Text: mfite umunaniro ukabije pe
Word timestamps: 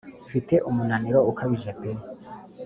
mfite 0.25 0.53
umunaniro 0.69 1.19
ukabije 1.31 1.71
pe 1.79 1.89